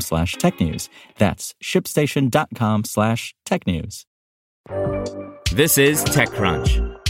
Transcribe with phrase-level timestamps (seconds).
[0.00, 0.88] slash technews.
[1.18, 4.04] That's shipstation.com slash technews.
[5.52, 7.00] This is TechCrunch.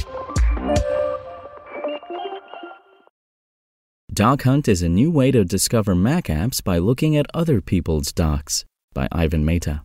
[4.12, 8.64] Dockhunt is a new way to discover Mac apps by looking at other people's docks
[8.92, 9.82] by Ivan Mehta.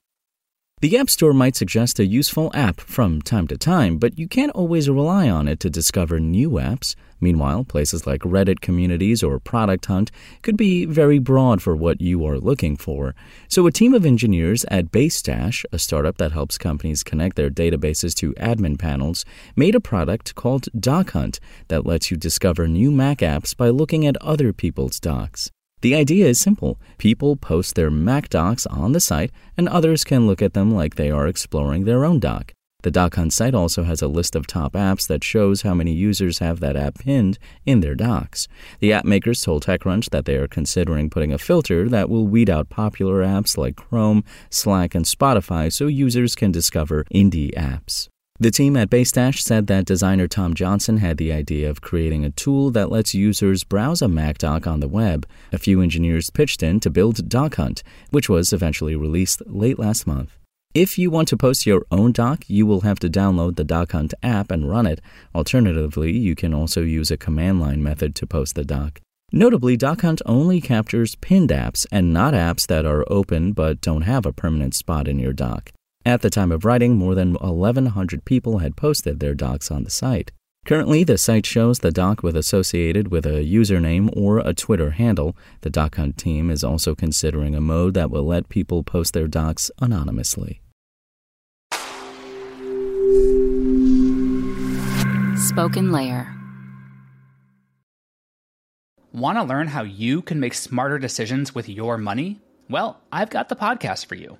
[0.81, 4.53] The App Store might suggest a useful app from time to time, but you can't
[4.53, 6.95] always rely on it to discover new apps.
[7.19, 10.09] Meanwhile, places like Reddit communities or Product Hunt
[10.41, 13.13] could be very broad for what you are looking for.
[13.49, 18.15] So, a team of engineers at Basedash, a startup that helps companies connect their databases
[18.15, 19.25] to admin panels,
[19.57, 24.15] made a product called Dockhunt that lets you discover new Mac apps by looking at
[24.21, 25.51] other people's docks.
[25.81, 26.79] The idea is simple.
[26.97, 30.95] People post their Mac docks on the site, and others can look at them like
[30.95, 32.53] they are exploring their own dock.
[32.81, 36.39] The Dockhunt site also has a list of top apps that shows how many users
[36.39, 38.47] have that app pinned in their docks.
[38.79, 42.49] The app makers told TechCrunch that they are considering putting a filter that will weed
[42.49, 48.07] out popular apps like Chrome, Slack, and Spotify so users can discover indie apps.
[48.41, 52.29] The team at Basedash said that designer Tom Johnson had the idea of creating a
[52.29, 55.27] tool that lets users browse a Mac dock on the web.
[55.51, 60.37] A few engineers pitched in to build Dockhunt, which was eventually released late last month.
[60.73, 64.13] If you want to post your own dock, you will have to download the Dockhunt
[64.23, 65.01] app and run it.
[65.35, 69.01] Alternatively, you can also use a command line method to post the dock.
[69.33, 74.25] Notably, Dockhunt only captures pinned apps and not apps that are open but don't have
[74.25, 75.73] a permanent spot in your dock.
[76.09, 79.91] At the time of writing, more than 1,100 people had posted their docks on the
[79.91, 80.31] site.
[80.65, 85.37] Currently, the site shows the dock with associated with a username or a Twitter handle.
[85.61, 89.69] The Dockhunt team is also considering a mode that will let people post their docks
[89.79, 90.61] anonymously.
[95.35, 96.35] Spoken Layer.
[99.13, 102.39] Want to learn how you can make smarter decisions with your money?
[102.67, 104.39] Well, I've got the podcast for you.